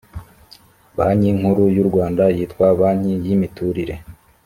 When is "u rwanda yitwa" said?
1.83-2.65